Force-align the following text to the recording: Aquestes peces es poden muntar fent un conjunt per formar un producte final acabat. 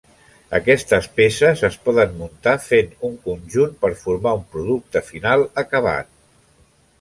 Aquestes 0.59 1.07
peces 1.19 1.59
es 1.67 1.77
poden 1.89 2.15
muntar 2.21 2.53
fent 2.69 2.89
un 3.11 3.13
conjunt 3.27 3.77
per 3.85 3.93
formar 4.07 4.33
un 4.39 4.43
producte 4.57 5.05
final 5.11 5.47
acabat. 5.65 6.11